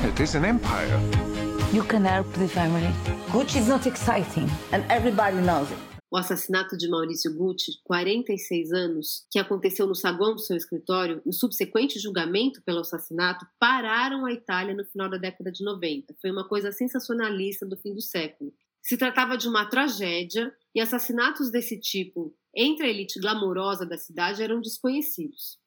It 0.06 0.22
is 0.22 0.36
an 0.36 0.44
empire. 0.44 1.35
You 1.75 1.84
can 1.84 2.05
help 2.05 2.32
the 2.36 2.48
family. 2.48 2.88
Gucci 3.34 3.60
is 3.60 3.67
not 3.67 3.86
exciting, 3.86 4.48
and 4.72 4.89
everybody 4.89 5.36
knows 5.41 5.70
it. 5.70 5.77
O 6.10 6.15
assassinato 6.15 6.77
de 6.77 6.88
Maurício 6.88 7.36
Gucci, 7.36 7.82
46 7.84 8.72
anos, 8.72 9.27
que 9.29 9.38
aconteceu 9.38 9.86
no 9.86 9.94
saguão 9.94 10.34
do 10.34 10.39
seu 10.39 10.55
escritório, 10.55 11.22
e 11.25 11.29
o 11.29 11.34
subsequente 11.34 12.00
julgamento 12.00 12.62
pelo 12.63 12.79
assassinato 12.79 13.46
pararam 13.60 14.25
a 14.25 14.32
Itália 14.32 14.74
no 14.74 14.86
final 14.86 15.10
da 15.10 15.17
década 15.17 15.51
de 15.51 15.65
90. 15.65 16.15
Foi 16.22 16.32
uma 16.32 16.48
coisa 16.48 16.72
sensacionalista 16.72 17.65
do 17.65 17.75
fim 17.75 17.94
do 17.94 18.01
século. 18.01 18.53
Se 18.82 18.96
tratava 18.96 19.38
de 19.38 19.50
uma 19.50 19.65
tragédia 19.65 20.55
e 20.74 20.79
assassinatos 20.79 21.51
desse 21.51 21.77
tipo 21.77 22.34
entre 22.55 22.86
a 22.86 22.89
elite 22.89 23.20
glamourosa 23.20 23.86
da 23.86 23.98
cidade 23.98 24.41
eram 24.41 24.62
desconhecidos. 24.62 25.60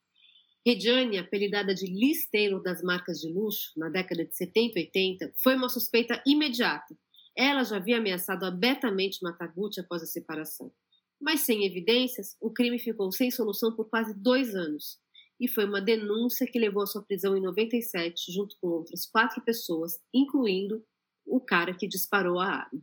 Reggiani, 0.69 1.19
apelidada 1.19 1.75
de 1.75 1.87
Liz 1.87 2.29
Taylor 2.31 2.63
das 2.63 2.83
marcas 2.83 3.21
de 3.21 3.33
luxo 3.33 3.73
na 3.77 3.89
década 3.89 4.25
de 4.25 4.37
70 4.37 4.79
e 4.79 4.83
80, 4.85 5.33
foi 5.43 5.57
uma 5.57 5.69
suspeita 5.69 6.23
imediata 6.27 6.95
ela 7.39 7.63
já 7.63 7.77
havia 7.77 7.99
ameaçado 7.99 8.45
abertamente 8.45 9.23
matar 9.23 9.47
Gucci 9.55 9.79
após 9.79 10.03
a 10.03 10.07
separação. 10.07 10.73
Mas 11.21 11.43
sem 11.43 11.65
evidências, 11.65 12.37
o 12.41 12.51
crime 12.51 12.81
ficou 12.81 13.13
sem 13.13 13.31
solução 13.31 13.77
por 13.77 13.89
quase 13.89 14.13
dois 14.13 14.57
anos. 14.57 14.99
e 15.41 15.47
foi 15.47 15.65
uma 15.65 15.81
denúncia 15.81 16.49
que 16.51 16.59
levou 16.59 16.83
à 16.83 16.87
sua 16.87 17.01
prisão 17.01 17.37
em 17.37 17.41
97, 17.41 18.33
junto 18.33 18.57
com 18.61 18.67
outras 18.67 19.07
quatro 19.07 19.41
pessoas, 19.45 20.01
incluindo 20.13 20.85
o 21.25 21.41
cara 21.41 21.73
que 21.73 21.87
disparou 21.87 22.41
a 22.41 22.47
arma. 22.47 22.83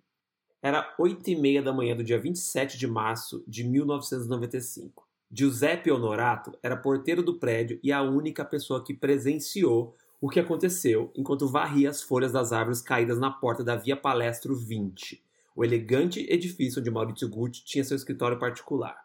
Era 0.64 0.96
oito 0.98 1.30
e 1.30 1.36
meia 1.36 1.62
da 1.62 1.74
manhã 1.74 1.98
do 1.98 2.04
dia 2.04 2.18
27 2.18 2.78
de 2.78 2.88
março 2.88 3.44
de 3.46 3.66
1995. 3.66 5.06
Giuseppe 5.32 5.92
Honorato 5.92 6.58
era 6.62 6.78
porteiro 6.78 7.24
do 7.24 7.40
prédio 7.40 7.80
e 7.84 7.92
a 7.92 8.02
única 8.02 8.46
pessoa 8.46 8.84
que 8.84 8.94
presenciou 8.94 9.96
o 10.22 10.30
que 10.30 10.40
aconteceu 10.40 11.12
enquanto 11.16 11.48
varria 11.48 11.90
as 11.90 12.02
folhas 12.02 12.32
das 12.32 12.54
árvores 12.54 12.82
caídas 12.82 13.20
na 13.20 13.32
porta 13.32 13.64
da 13.64 13.76
Via 13.76 13.98
Palestro 13.98 14.56
20, 14.56 15.24
o 15.56 15.64
elegante 15.64 16.26
edifício 16.30 16.80
onde 16.80 16.92
Maurizio 16.92 17.30
Gucci 17.30 17.64
tinha 17.66 17.84
seu 17.84 17.96
escritório 17.96 18.40
particular. 18.40 18.98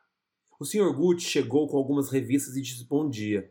O 0.58 0.64
Sr. 0.64 0.92
Gucci 0.92 1.26
chegou 1.26 1.66
com 1.66 1.76
algumas 1.76 2.10
revistas 2.10 2.56
e 2.56 2.62
disse 2.62 2.84
bom 2.84 3.08
dia. 3.08 3.50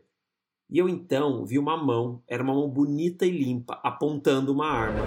E 0.70 0.78
eu 0.78 0.88
então 0.88 1.44
vi 1.44 1.58
uma 1.58 1.76
mão, 1.76 2.22
era 2.28 2.42
uma 2.42 2.54
mão 2.54 2.68
bonita 2.68 3.26
e 3.26 3.30
limpa, 3.30 3.80
apontando 3.82 4.52
uma 4.52 4.66
arma. 4.66 5.04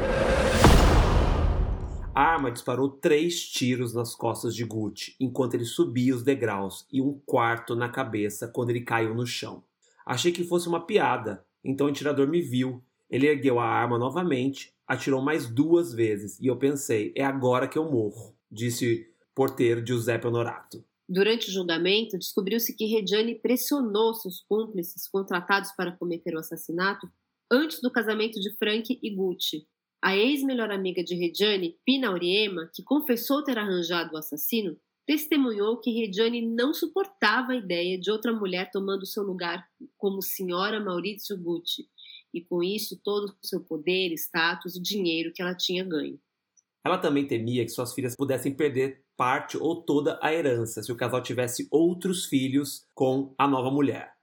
A 2.15 2.21
arma 2.21 2.51
disparou 2.51 2.89
três 2.89 3.43
tiros 3.49 3.91
nas 3.91 4.13
costas 4.13 4.55
de 4.55 4.63
Gucci 4.63 5.15
enquanto 5.19 5.55
ele 5.55 5.65
subia 5.65 6.13
os 6.13 6.21
degraus 6.21 6.85
e 6.93 7.01
um 7.01 7.19
quarto 7.25 7.75
na 7.75 7.89
cabeça 7.89 8.47
quando 8.47 8.69
ele 8.69 8.81
caiu 8.81 9.15
no 9.15 9.25
chão. 9.25 9.63
Achei 10.05 10.31
que 10.31 10.43
fosse 10.43 10.67
uma 10.67 10.85
piada, 10.85 11.43
então 11.63 11.87
o 11.87 11.89
atirador 11.89 12.27
me 12.27 12.39
viu. 12.39 12.83
Ele 13.09 13.25
ergueu 13.25 13.59
a 13.59 13.65
arma 13.65 13.97
novamente, 13.97 14.71
atirou 14.87 15.23
mais 15.23 15.47
duas 15.47 15.91
vezes 15.91 16.39
e 16.39 16.45
eu 16.45 16.55
pensei: 16.55 17.11
é 17.15 17.23
agora 17.23 17.67
que 17.67 17.79
eu 17.79 17.89
morro, 17.89 18.35
disse 18.51 19.07
porteiro 19.33 19.83
Giuseppe 19.83 20.27
Honorato. 20.27 20.85
Durante 21.09 21.49
o 21.49 21.51
julgamento, 21.51 22.17
descobriu-se 22.19 22.75
que 22.75 22.85
Reggiani 22.85 23.35
pressionou 23.35 24.13
seus 24.13 24.39
cúmplices 24.47 25.07
contratados 25.07 25.71
para 25.71 25.97
cometer 25.97 26.35
o 26.35 26.39
assassinato 26.39 27.07
antes 27.51 27.81
do 27.81 27.91
casamento 27.91 28.39
de 28.39 28.55
Frank 28.55 28.99
e 29.01 29.15
Gucci. 29.15 29.67
A 30.03 30.17
ex-melhor 30.17 30.69
amiga 30.69 31.01
de 31.01 31.15
Reggiani, 31.15 31.77
Pina 31.85 32.09
Auriema, 32.09 32.69
que 32.75 32.83
confessou 32.83 33.41
ter 33.41 33.57
arranjado 33.57 34.13
o 34.13 34.17
assassino, 34.17 34.77
testemunhou 35.07 35.79
que 35.79 35.91
Reggiani 35.91 36.45
não 36.45 36.73
suportava 36.73 37.53
a 37.53 37.55
ideia 37.55 37.97
de 37.97 38.11
outra 38.11 38.33
mulher 38.33 38.69
tomando 38.69 39.05
seu 39.05 39.23
lugar 39.23 39.65
como 39.97 40.21
senhora 40.21 40.83
Maurizio 40.83 41.37
Gucci, 41.37 41.87
e 42.33 42.41
com 42.41 42.61
isso 42.61 42.99
todo 43.01 43.29
o 43.29 43.47
seu 43.47 43.63
poder, 43.63 44.11
status 44.11 44.75
e 44.75 44.81
dinheiro 44.81 45.31
que 45.33 45.41
ela 45.41 45.55
tinha 45.55 45.85
ganho. 45.85 46.19
Ela 46.85 46.97
também 46.97 47.25
temia 47.25 47.63
que 47.63 47.71
suas 47.71 47.93
filhas 47.93 48.13
pudessem 48.13 48.53
perder 48.53 49.05
parte 49.15 49.55
ou 49.57 49.85
toda 49.85 50.19
a 50.21 50.33
herança 50.33 50.83
se 50.83 50.91
o 50.91 50.97
casal 50.97 51.23
tivesse 51.23 51.65
outros 51.71 52.25
filhos 52.25 52.85
com 52.93 53.33
a 53.37 53.47
nova 53.47 53.71
mulher. 53.71 54.13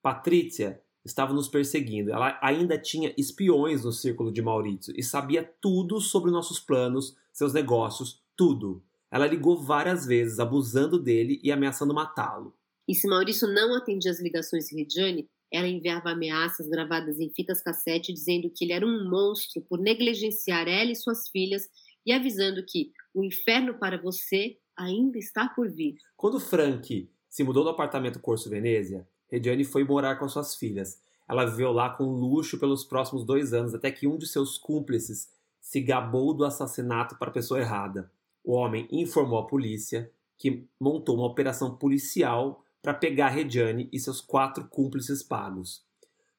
Patrícia 0.00 0.82
estava 1.08 1.32
nos 1.32 1.48
perseguindo. 1.48 2.12
Ela 2.12 2.38
ainda 2.42 2.78
tinha 2.78 3.12
espiões 3.16 3.84
no 3.84 3.92
círculo 3.92 4.32
de 4.32 4.42
Maurício 4.42 4.94
e 4.96 5.02
sabia 5.02 5.42
tudo 5.60 6.00
sobre 6.00 6.30
nossos 6.30 6.60
planos, 6.60 7.16
seus 7.32 7.52
negócios, 7.52 8.22
tudo. 8.36 8.82
Ela 9.10 9.26
ligou 9.26 9.60
várias 9.60 10.06
vezes, 10.06 10.38
abusando 10.38 10.98
dele 10.98 11.40
e 11.42 11.50
ameaçando 11.50 11.94
matá-lo. 11.94 12.54
E 12.86 12.94
se 12.94 13.06
Maurício 13.06 13.48
não 13.48 13.74
atendia 13.74 14.10
as 14.10 14.20
ligações 14.20 14.66
de 14.66 14.76
Regiane, 14.76 15.28
ela 15.52 15.66
enviava 15.66 16.10
ameaças 16.10 16.68
gravadas 16.68 17.18
em 17.18 17.30
fitas 17.30 17.62
cassete 17.62 18.12
dizendo 18.12 18.50
que 18.54 18.64
ele 18.64 18.72
era 18.72 18.86
um 18.86 19.08
monstro 19.08 19.62
por 19.62 19.78
negligenciar 19.78 20.68
ela 20.68 20.90
e 20.90 20.96
suas 20.96 21.28
filhas 21.28 21.68
e 22.04 22.12
avisando 22.12 22.64
que 22.66 22.92
o 23.14 23.24
inferno 23.24 23.78
para 23.78 24.00
você 24.00 24.58
ainda 24.76 25.18
está 25.18 25.48
por 25.48 25.70
vir. 25.70 25.96
Quando 26.16 26.38
Frank 26.38 27.10
se 27.28 27.44
mudou 27.44 27.64
do 27.64 27.70
apartamento 27.70 28.20
Corso 28.20 28.48
Venezia, 28.48 29.06
Regiane 29.30 29.64
foi 29.64 29.84
morar 29.84 30.16
com 30.16 30.28
suas 30.28 30.54
filhas. 30.54 31.00
Ela 31.28 31.44
viveu 31.44 31.72
lá 31.72 31.90
com 31.90 32.04
luxo 32.04 32.58
pelos 32.58 32.84
próximos 32.84 33.24
dois 33.24 33.52
anos, 33.52 33.74
até 33.74 33.90
que 33.90 34.06
um 34.06 34.16
de 34.16 34.26
seus 34.26 34.56
cúmplices 34.56 35.28
se 35.60 35.80
gabou 35.80 36.32
do 36.32 36.44
assassinato 36.44 37.16
para 37.18 37.28
a 37.28 37.32
pessoa 37.32 37.60
errada. 37.60 38.10
O 38.42 38.54
homem 38.54 38.88
informou 38.90 39.38
a 39.38 39.46
polícia 39.46 40.10
que 40.38 40.66
montou 40.80 41.16
uma 41.16 41.26
operação 41.26 41.76
policial 41.76 42.64
para 42.80 42.94
pegar 42.94 43.28
Regiane 43.28 43.88
e 43.92 43.98
seus 43.98 44.20
quatro 44.20 44.66
cúmplices 44.68 45.22
pagos. 45.22 45.84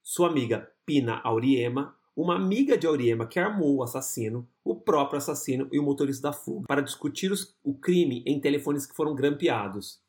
Sua 0.01 0.29
amiga 0.29 0.71
Pina 0.85 1.21
Auriema, 1.23 1.95
uma 2.15 2.35
amiga 2.35 2.75
de 2.75 2.87
Auriema 2.87 3.27
que 3.27 3.37
armou 3.37 3.75
o 3.75 3.83
assassino, 3.83 4.47
o 4.63 4.75
próprio 4.75 5.19
assassino 5.19 5.69
e 5.71 5.77
o 5.77 5.83
motorista 5.83 6.29
da 6.29 6.33
fuga, 6.33 6.65
para 6.65 6.81
discutir 6.81 7.31
os, 7.31 7.55
o 7.63 7.75
crime 7.75 8.23
em 8.25 8.39
telefones 8.39 8.87
que 8.87 8.95
foram 8.95 9.13
grampeados. 9.13 10.01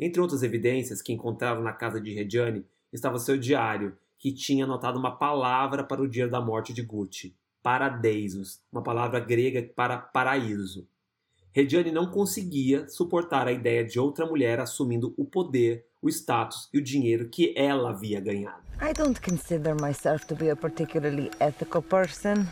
Entre 0.00 0.20
outras 0.20 0.44
evidências 0.44 1.02
que 1.02 1.12
encontraram 1.12 1.60
na 1.60 1.72
casa 1.72 2.00
de 2.00 2.14
Regiane 2.14 2.64
estava 2.92 3.18
seu 3.18 3.36
diário, 3.36 3.98
que 4.16 4.32
tinha 4.32 4.64
anotado 4.64 4.96
uma 4.96 5.16
palavra 5.16 5.82
para 5.82 6.00
o 6.00 6.08
dia 6.08 6.28
da 6.28 6.40
morte 6.40 6.72
de 6.72 6.82
Gucci, 6.82 7.34
paradeisos, 7.60 8.60
uma 8.70 8.80
palavra 8.80 9.18
grega 9.18 9.60
para 9.74 9.98
paraíso. 9.98 10.86
Regiane 11.50 11.90
não 11.90 12.08
conseguia 12.08 12.88
suportar 12.88 13.48
a 13.48 13.52
ideia 13.52 13.84
de 13.84 13.98
outra 13.98 14.24
mulher 14.24 14.60
assumindo 14.60 15.12
o 15.16 15.24
poder, 15.24 15.84
o 16.00 16.08
status 16.08 16.68
e 16.72 16.78
o 16.78 16.82
dinheiro 16.82 17.28
que 17.28 17.52
ela 17.56 17.90
havia 17.90 18.20
ganhado. 18.20 18.62
I 18.80 18.92
don't 18.92 19.20
consider 19.20 19.74
myself 19.80 20.24
to 20.26 20.36
be 20.36 20.48
a 20.48 20.54
particularly 20.54 21.28
ethical 21.40 21.82
person, 21.82 22.46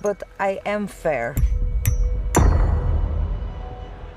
but 0.00 0.22
I 0.38 0.60
am 0.64 0.86
fair. 0.86 1.34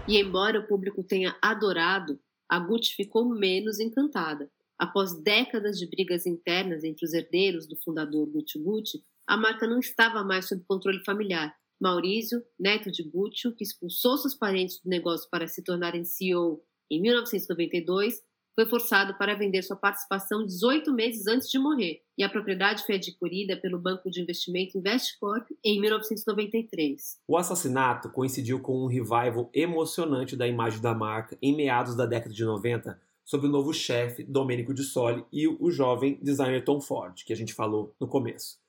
E 0.07 0.21
embora 0.21 0.59
o 0.59 0.67
público 0.67 1.03
tenha 1.03 1.35
adorado, 1.41 2.19
a 2.51 2.59
Gucci 2.59 2.93
ficou 2.95 3.29
menos 3.29 3.79
encantada. 3.79 4.51
Após 4.77 5.13
décadas 5.13 5.79
de 5.79 5.87
brigas 5.87 6.25
internas 6.25 6.83
entre 6.83 7.05
os 7.05 7.13
herdeiros 7.13 7.65
do 7.65 7.77
fundador 7.77 8.27
Gucci 8.27 8.59
Gucci, 8.59 9.01
a 9.25 9.37
marca 9.37 9.65
não 9.65 9.79
estava 9.79 10.21
mais 10.21 10.49
sob 10.49 10.61
controle 10.67 11.01
familiar 11.05 11.55
Maurício, 11.79 12.43
neto 12.59 12.91
de 12.91 13.03
Guccio, 13.03 13.55
que 13.55 13.63
expulsou 13.63 14.17
seus 14.17 14.35
parentes 14.35 14.81
do 14.83 14.89
negócio 14.89 15.29
para 15.31 15.47
se 15.47 15.63
tornarem 15.63 16.03
CEO 16.03 16.61
em 16.91 17.01
1992, 17.01 18.21
foi 18.61 18.69
forçado 18.69 19.15
para 19.15 19.33
vender 19.33 19.63
sua 19.63 19.75
participação 19.75 20.45
18 20.45 20.93
meses 20.93 21.25
antes 21.25 21.49
de 21.49 21.57
morrer, 21.57 22.01
e 22.15 22.23
a 22.23 22.29
propriedade 22.29 22.83
foi 22.85 22.95
adquirida 22.95 23.57
pelo 23.57 23.79
banco 23.79 24.09
de 24.09 24.21
investimento 24.21 24.77
Investcorp 24.77 25.47
em 25.63 25.81
1993. 25.81 27.17
O 27.27 27.37
assassinato 27.37 28.09
coincidiu 28.09 28.59
com 28.59 28.83
um 28.83 28.87
revival 28.87 29.49
emocionante 29.53 30.35
da 30.35 30.47
imagem 30.47 30.79
da 30.79 30.93
marca 30.93 31.35
em 31.41 31.55
meados 31.55 31.95
da 31.95 32.05
década 32.05 32.33
de 32.33 32.45
90, 32.45 32.99
sob 33.25 33.47
o 33.47 33.49
novo 33.49 33.73
chefe 33.73 34.23
Domenico 34.23 34.73
de 34.73 34.83
Soli 34.83 35.25
e 35.31 35.47
o 35.47 35.71
jovem 35.71 36.19
designer 36.21 36.63
Tom 36.63 36.79
Ford, 36.79 37.23
que 37.25 37.33
a 37.33 37.37
gente 37.37 37.53
falou 37.53 37.95
no 37.99 38.07
começo. 38.07 38.60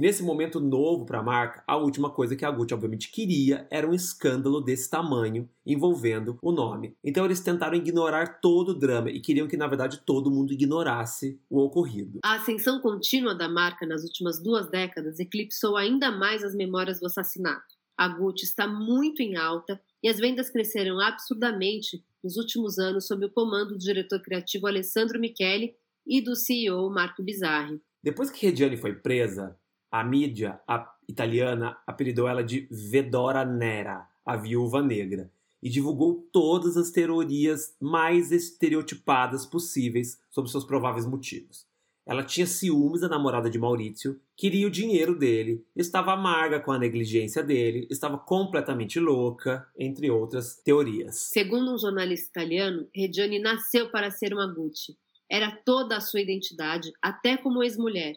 E 0.00 0.02
nesse 0.02 0.22
momento 0.22 0.60
novo 0.60 1.04
para 1.04 1.18
a 1.18 1.22
marca, 1.22 1.62
a 1.66 1.76
última 1.76 2.08
coisa 2.08 2.34
que 2.34 2.42
a 2.42 2.50
Gucci 2.50 2.72
obviamente 2.72 3.10
queria 3.10 3.68
era 3.70 3.86
um 3.86 3.92
escândalo 3.92 4.58
desse 4.62 4.88
tamanho 4.88 5.46
envolvendo 5.66 6.38
o 6.40 6.50
nome. 6.50 6.96
Então 7.04 7.26
eles 7.26 7.40
tentaram 7.40 7.76
ignorar 7.76 8.40
todo 8.40 8.70
o 8.70 8.78
drama 8.78 9.10
e 9.10 9.20
queriam 9.20 9.46
que 9.46 9.58
na 9.58 9.66
verdade 9.66 10.00
todo 10.06 10.30
mundo 10.30 10.54
ignorasse 10.54 11.38
o 11.50 11.58
ocorrido. 11.58 12.20
A 12.24 12.36
ascensão 12.36 12.80
contínua 12.80 13.34
da 13.34 13.46
marca 13.46 13.86
nas 13.86 14.02
últimas 14.02 14.42
duas 14.42 14.70
décadas 14.70 15.20
eclipsou 15.20 15.76
ainda 15.76 16.10
mais 16.10 16.42
as 16.42 16.54
memórias 16.54 16.98
do 16.98 17.04
assassinato. 17.04 17.76
A 17.94 18.08
Gucci 18.08 18.46
está 18.46 18.66
muito 18.66 19.20
em 19.20 19.36
alta 19.36 19.78
e 20.02 20.08
as 20.08 20.16
vendas 20.16 20.48
cresceram 20.48 20.98
absurdamente 20.98 22.02
nos 22.24 22.38
últimos 22.38 22.78
anos 22.78 23.06
sob 23.06 23.26
o 23.26 23.30
comando 23.30 23.74
do 23.74 23.78
diretor 23.78 24.22
criativo 24.22 24.66
Alessandro 24.66 25.20
Michele 25.20 25.74
e 26.06 26.22
do 26.22 26.34
CEO 26.34 26.88
Marco 26.88 27.22
Bizzarri. 27.22 27.82
Depois 28.02 28.30
que 28.30 28.46
Reggiani 28.46 28.78
foi 28.78 28.94
presa, 28.94 29.59
a 29.90 30.04
mídia 30.04 30.60
a 30.66 30.86
italiana 31.08 31.76
apelidou 31.86 32.28
ela 32.28 32.44
de 32.44 32.68
Vedora 32.70 33.44
Nera, 33.44 34.06
a 34.24 34.36
viúva 34.36 34.82
negra, 34.82 35.30
e 35.62 35.68
divulgou 35.68 36.28
todas 36.32 36.76
as 36.76 36.90
teorias 36.90 37.74
mais 37.80 38.32
estereotipadas 38.32 39.44
possíveis 39.44 40.20
sobre 40.30 40.50
seus 40.50 40.64
prováveis 40.64 41.04
motivos. 41.04 41.68
Ela 42.06 42.24
tinha 42.24 42.46
ciúmes 42.46 43.02
da 43.02 43.08
namorada 43.08 43.50
de 43.50 43.58
Maurício, 43.58 44.20
queria 44.36 44.66
o 44.66 44.70
dinheiro 44.70 45.16
dele, 45.16 45.64
estava 45.76 46.12
amarga 46.12 46.58
com 46.58 46.72
a 46.72 46.78
negligência 46.78 47.42
dele, 47.42 47.86
estava 47.90 48.18
completamente 48.18 48.98
louca, 48.98 49.66
entre 49.78 50.10
outras 50.10 50.56
teorias. 50.56 51.28
Segundo 51.32 51.74
um 51.74 51.78
jornalista 51.78 52.28
italiano, 52.30 52.88
Reggiani 52.94 53.38
nasceu 53.38 53.90
para 53.90 54.10
ser 54.10 54.32
uma 54.32 54.46
Gucci. 54.46 54.96
Era 55.30 55.52
toda 55.64 55.98
a 55.98 56.00
sua 56.00 56.20
identidade, 56.20 56.90
até 57.00 57.36
como 57.36 57.62
ex-mulher. 57.62 58.16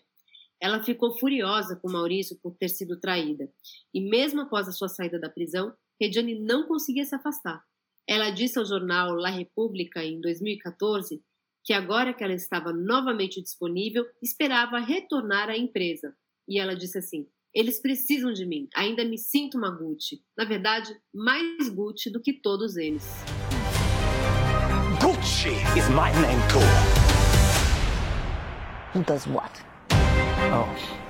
Ela 0.64 0.82
ficou 0.82 1.20
furiosa 1.20 1.76
com 1.76 1.92
Maurício 1.92 2.40
por 2.42 2.56
ter 2.56 2.70
sido 2.70 2.98
traída, 2.98 3.52
e 3.94 4.00
mesmo 4.00 4.40
após 4.40 4.66
a 4.66 4.72
sua 4.72 4.88
saída 4.88 5.20
da 5.20 5.30
prisão, 5.30 5.76
Reggiani 6.02 6.40
não 6.40 6.66
conseguia 6.66 7.04
se 7.04 7.14
afastar. 7.14 7.62
Ela 8.08 8.30
disse 8.30 8.58
ao 8.58 8.64
jornal 8.64 9.14
La 9.14 9.30
Repubblica 9.30 10.02
em 10.02 10.22
2014 10.22 11.22
que 11.66 11.74
agora 11.74 12.14
que 12.14 12.24
ela 12.24 12.34
estava 12.34 12.72
novamente 12.72 13.42
disponível, 13.42 14.06
esperava 14.22 14.80
retornar 14.80 15.50
à 15.50 15.58
empresa. 15.58 16.16
E 16.48 16.58
ela 16.58 16.78
disse 16.78 16.98
assim: 16.98 17.28
eles 17.54 17.82
precisam 17.82 18.32
de 18.32 18.46
mim. 18.46 18.70
Ainda 18.74 19.04
me 19.04 19.18
sinto 19.18 19.58
uma 19.58 19.70
Gucci. 19.70 20.24
Na 20.38 20.46
verdade, 20.46 20.98
mais 21.14 21.68
Gucci 21.70 22.10
do 22.10 22.22
que 22.22 22.32
todos 22.32 22.78
eles. 22.78 23.04
Gucci 25.02 25.56
is 25.78 25.90
my 25.90 26.10
name 26.22 26.42
too. 26.48 26.60
Who 28.94 29.04
does 29.04 29.28
what? 29.28 29.73
Oh. 30.52 31.04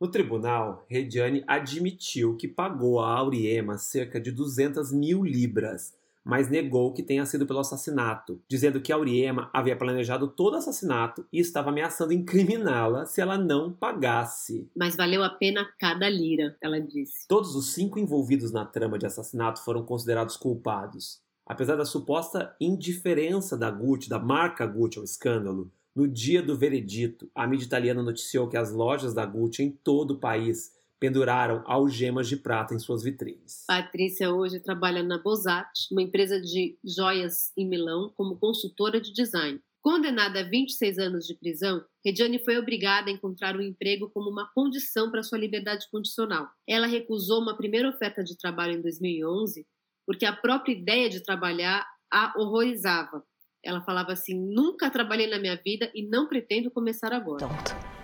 No 0.00 0.08
tribunal, 0.08 0.86
Rediane 0.88 1.42
admitiu 1.46 2.36
que 2.36 2.46
pagou 2.46 3.00
a 3.00 3.10
Auriema 3.18 3.76
cerca 3.78 4.20
de 4.20 4.30
200 4.30 4.92
mil 4.92 5.24
libras, 5.24 5.92
mas 6.24 6.48
negou 6.48 6.92
que 6.92 7.02
tenha 7.02 7.26
sido 7.26 7.46
pelo 7.46 7.58
assassinato, 7.58 8.40
dizendo 8.48 8.80
que 8.80 8.92
Auriema 8.92 9.50
havia 9.52 9.76
planejado 9.76 10.28
todo 10.28 10.54
o 10.54 10.58
assassinato 10.58 11.26
e 11.32 11.40
estava 11.40 11.70
ameaçando 11.70 12.12
incriminá-la 12.12 13.06
se 13.06 13.20
ela 13.20 13.36
não 13.36 13.72
pagasse. 13.72 14.70
Mas 14.76 14.94
valeu 14.94 15.24
a 15.24 15.30
pena 15.30 15.68
cada 15.80 16.08
lira, 16.08 16.56
ela 16.62 16.80
disse. 16.80 17.26
Todos 17.26 17.56
os 17.56 17.72
cinco 17.72 17.98
envolvidos 17.98 18.52
na 18.52 18.64
trama 18.64 18.98
de 18.98 19.06
assassinato 19.06 19.64
foram 19.64 19.84
considerados 19.84 20.36
culpados. 20.36 21.20
Apesar 21.44 21.76
da 21.76 21.86
suposta 21.86 22.54
indiferença 22.60 23.56
da 23.56 23.70
Gucci, 23.70 24.08
da 24.08 24.18
marca 24.18 24.66
Gucci 24.66 24.98
ao 24.98 25.04
escândalo, 25.04 25.72
no 25.98 26.06
dia 26.06 26.40
do 26.40 26.56
veredito, 26.56 27.28
a 27.34 27.44
mídia 27.44 27.64
italiana 27.64 28.04
noticiou 28.04 28.48
que 28.48 28.56
as 28.56 28.72
lojas 28.72 29.12
da 29.12 29.26
Gucci 29.26 29.64
em 29.64 29.70
todo 29.72 30.12
o 30.12 30.20
país 30.20 30.72
penduraram 31.00 31.64
algemas 31.66 32.28
de 32.28 32.36
prata 32.36 32.72
em 32.72 32.78
suas 32.78 33.02
vitrines. 33.02 33.64
Patrícia 33.66 34.32
hoje 34.32 34.60
trabalha 34.60 35.02
na 35.02 35.18
Bosat, 35.18 35.68
uma 35.90 36.00
empresa 36.00 36.40
de 36.40 36.78
joias 36.84 37.52
em 37.56 37.68
Milão, 37.68 38.12
como 38.16 38.38
consultora 38.38 39.00
de 39.00 39.12
design. 39.12 39.58
Condenada 39.80 40.38
a 40.38 40.48
26 40.48 40.98
anos 41.00 41.26
de 41.26 41.34
prisão, 41.34 41.84
Rediane 42.04 42.44
foi 42.44 42.56
obrigada 42.58 43.10
a 43.10 43.12
encontrar 43.12 43.56
um 43.56 43.60
emprego 43.60 44.08
como 44.10 44.30
uma 44.30 44.48
condição 44.54 45.10
para 45.10 45.24
sua 45.24 45.38
liberdade 45.38 45.88
condicional. 45.90 46.48
Ela 46.64 46.86
recusou 46.86 47.42
uma 47.42 47.56
primeira 47.56 47.88
oferta 47.88 48.22
de 48.22 48.38
trabalho 48.38 48.74
em 48.78 48.80
2011 48.80 49.66
porque 50.06 50.24
a 50.24 50.32
própria 50.32 50.72
ideia 50.72 51.10
de 51.10 51.24
trabalhar 51.24 51.84
a 52.10 52.32
horrorizava. 52.36 53.22
Ela 53.62 53.80
falava 53.80 54.12
assim: 54.12 54.34
nunca 54.34 54.90
trabalhei 54.90 55.28
na 55.28 55.38
minha 55.38 55.56
vida 55.56 55.90
e 55.94 56.06
não 56.06 56.28
pretendo 56.28 56.70
começar 56.70 57.12
agora. 57.12 57.46
Don't. 57.46 57.98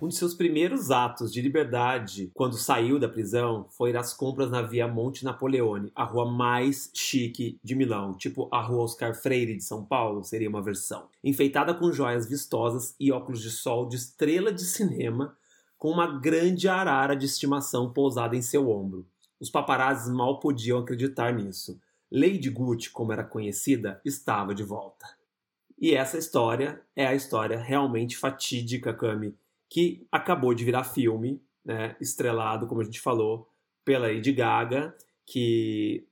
Um 0.00 0.08
de 0.08 0.14
seus 0.14 0.34
primeiros 0.34 0.90
atos 0.90 1.30
de 1.30 1.42
liberdade 1.42 2.30
quando 2.32 2.56
saiu 2.56 2.98
da 2.98 3.06
prisão 3.06 3.66
foi 3.70 3.90
ir 3.90 3.96
às 3.96 4.14
compras 4.14 4.50
na 4.50 4.62
Via 4.62 4.88
Monte 4.88 5.24
Napoleone, 5.24 5.92
a 5.94 6.04
rua 6.04 6.30
mais 6.30 6.90
chique 6.94 7.58
de 7.62 7.74
Milão, 7.74 8.14
tipo 8.14 8.48
a 8.50 8.62
rua 8.62 8.84
Oscar 8.84 9.14
Freire 9.14 9.54
de 9.54 9.62
São 9.62 9.84
Paulo, 9.84 10.24
seria 10.24 10.48
uma 10.48 10.62
versão. 10.62 11.08
Enfeitada 11.22 11.74
com 11.74 11.92
joias 11.92 12.26
vistosas 12.26 12.94
e 12.98 13.12
óculos 13.12 13.42
de 13.42 13.50
sol 13.50 13.86
de 13.86 13.96
estrela 13.96 14.50
de 14.50 14.64
cinema, 14.64 15.36
com 15.76 15.90
uma 15.90 16.18
grande 16.18 16.66
arara 16.66 17.14
de 17.14 17.26
estimação 17.26 17.92
pousada 17.92 18.34
em 18.34 18.42
seu 18.42 18.70
ombro. 18.70 19.06
Os 19.38 19.50
paparazzi 19.50 20.10
mal 20.10 20.40
podiam 20.40 20.78
acreditar 20.78 21.32
nisso. 21.34 21.78
Lady 22.10 22.50
Gucci, 22.50 22.90
como 22.90 23.12
era 23.12 23.24
conhecida, 23.24 24.00
estava 24.04 24.54
de 24.54 24.62
volta. 24.62 25.06
E 25.78 25.94
essa 25.94 26.16
história 26.16 26.80
é 26.94 27.06
a 27.06 27.14
história 27.14 27.58
realmente 27.58 28.16
fatídica, 28.16 28.94
Cami, 28.94 29.34
que 29.68 30.06
acabou 30.10 30.54
de 30.54 30.64
virar 30.64 30.84
filme, 30.84 31.42
né, 31.64 31.96
estrelado, 32.00 32.66
como 32.66 32.80
a 32.80 32.84
gente 32.84 33.00
falou, 33.00 33.48
pela 33.84 34.06
Lady 34.06 34.32
Gaga, 34.32 34.96
que 35.26 36.06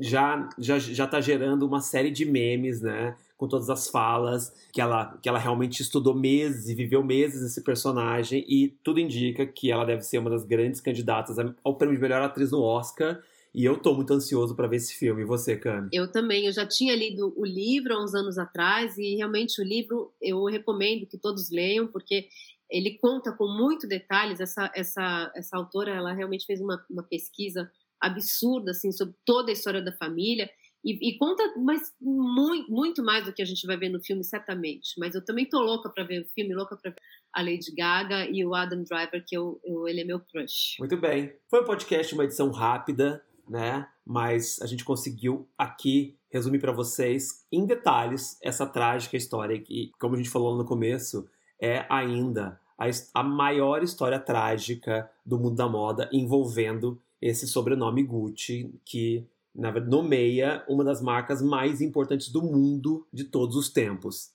já 0.00 0.48
já 0.58 0.78
já 0.78 1.04
está 1.04 1.20
gerando 1.20 1.66
uma 1.66 1.80
série 1.80 2.10
de 2.10 2.24
memes, 2.24 2.80
né, 2.80 3.16
com 3.36 3.46
todas 3.46 3.68
as 3.68 3.88
falas 3.88 4.52
que 4.72 4.80
ela 4.80 5.16
que 5.22 5.28
ela 5.28 5.38
realmente 5.38 5.82
estudou 5.82 6.14
meses 6.14 6.68
e 6.68 6.74
viveu 6.74 7.04
meses 7.04 7.42
esse 7.42 7.62
personagem 7.62 8.44
e 8.48 8.68
tudo 8.82 9.00
indica 9.00 9.46
que 9.46 9.70
ela 9.70 9.84
deve 9.84 10.02
ser 10.02 10.18
uma 10.18 10.30
das 10.30 10.44
grandes 10.44 10.80
candidatas 10.80 11.36
ao 11.62 11.76
prêmio 11.76 11.96
de 11.96 12.02
melhor 12.02 12.22
atriz 12.22 12.50
no 12.50 12.62
Oscar. 12.62 13.20
E 13.56 13.64
eu 13.64 13.78
tô 13.78 13.94
muito 13.94 14.12
ansioso 14.12 14.54
para 14.54 14.68
ver 14.68 14.76
esse 14.76 14.92
filme. 14.92 15.22
E 15.22 15.24
você, 15.24 15.56
Cami? 15.56 15.88
Eu 15.90 16.12
também. 16.12 16.44
Eu 16.44 16.52
já 16.52 16.66
tinha 16.66 16.94
lido 16.94 17.32
o 17.34 17.46
livro 17.46 17.94
há 17.94 18.04
uns 18.04 18.14
anos 18.14 18.36
atrás 18.36 18.98
e 18.98 19.16
realmente 19.16 19.62
o 19.62 19.64
livro 19.64 20.12
eu 20.20 20.44
recomendo 20.44 21.06
que 21.06 21.16
todos 21.16 21.50
leiam 21.50 21.86
porque 21.86 22.28
ele 22.70 22.98
conta 22.98 23.32
com 23.32 23.48
muito 23.48 23.88
detalhes. 23.88 24.40
Essa 24.40 24.70
essa 24.74 25.32
essa 25.34 25.56
autora 25.56 25.90
ela 25.90 26.12
realmente 26.12 26.44
fez 26.44 26.60
uma, 26.60 26.84
uma 26.90 27.02
pesquisa 27.02 27.72
absurda 27.98 28.72
assim 28.72 28.92
sobre 28.92 29.14
toda 29.24 29.50
a 29.50 29.54
história 29.54 29.80
da 29.80 29.92
família 29.92 30.50
e, 30.84 31.10
e, 31.10 31.18
conta 31.18 31.42
mas 31.56 31.92
muito, 32.00 32.70
muito 32.70 33.02
mais 33.02 33.24
do 33.24 33.32
que 33.32 33.42
a 33.42 33.44
gente 33.44 33.66
vai 33.66 33.76
ver 33.76 33.88
no 33.88 34.00
filme 34.04 34.22
certamente 34.22 34.90
mas 34.98 35.14
eu 35.14 35.24
também 35.24 35.46
tô 35.46 35.60
louca 35.60 35.88
para 35.88 36.04
ver 36.04 36.20
o 36.20 36.28
filme 36.28 36.54
louca 36.54 36.76
para 36.76 36.90
ver 36.90 36.96
a 37.32 37.42
Lady 37.42 37.74
Gaga 37.74 38.28
e 38.30 38.44
o 38.44 38.54
Adam 38.54 38.84
Driver 38.84 39.24
que 39.26 39.36
eu, 39.36 39.58
eu, 39.64 39.88
ele 39.88 40.02
é 40.02 40.04
meu 40.04 40.20
crush 40.20 40.76
muito 40.78 40.96
bem 40.96 41.34
foi 41.48 41.62
um 41.62 41.64
podcast 41.64 42.14
uma 42.14 42.24
edição 42.24 42.50
rápida 42.50 43.24
né 43.48 43.86
mas 44.04 44.60
a 44.62 44.66
gente 44.66 44.84
conseguiu 44.84 45.48
aqui 45.56 46.16
resumir 46.30 46.58
para 46.58 46.72
vocês 46.72 47.44
em 47.50 47.64
detalhes 47.66 48.38
essa 48.42 48.66
trágica 48.66 49.16
história 49.16 49.60
que 49.60 49.90
como 49.98 50.14
a 50.14 50.18
gente 50.18 50.30
falou 50.30 50.56
no 50.56 50.64
começo 50.64 51.28
é 51.60 51.86
ainda 51.88 52.60
a, 52.78 52.86
a 53.14 53.22
maior 53.22 53.82
história 53.82 54.18
trágica 54.18 55.10
do 55.24 55.38
mundo 55.38 55.56
da 55.56 55.68
moda 55.68 56.08
envolvendo 56.12 57.00
esse 57.20 57.46
sobrenome 57.46 58.02
Gucci, 58.02 58.74
que 58.84 59.26
na 59.54 59.70
verdade 59.70 59.90
nomeia 59.90 60.64
uma 60.68 60.84
das 60.84 61.00
marcas 61.00 61.40
mais 61.40 61.80
importantes 61.80 62.30
do 62.30 62.42
mundo 62.42 63.06
de 63.12 63.24
todos 63.24 63.56
os 63.56 63.70
tempos. 63.70 64.30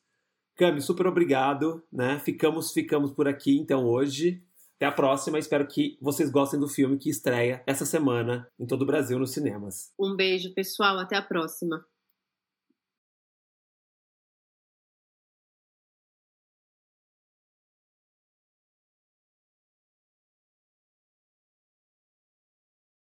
Cami, 0.55 0.81
super 0.81 1.07
obrigado, 1.07 1.83
né? 1.91 2.19
Ficamos 2.19 2.71
ficamos 2.71 3.11
por 3.11 3.27
aqui 3.27 3.57
então 3.57 3.85
hoje. 3.85 4.43
Até 4.81 4.87
a 4.87 4.91
próxima, 4.91 5.37
espero 5.37 5.67
que 5.67 5.95
vocês 6.01 6.31
gostem 6.31 6.59
do 6.59 6.67
filme 6.67 6.97
que 6.97 7.07
estreia 7.07 7.61
essa 7.67 7.85
semana 7.85 8.49
em 8.59 8.65
todo 8.65 8.81
o 8.81 8.85
Brasil 8.85 9.19
nos 9.19 9.29
cinemas. 9.29 9.93
Um 9.99 10.15
beijo, 10.15 10.51
pessoal, 10.55 10.97
até 10.97 11.15
a 11.15 11.21
próxima. 11.21 11.85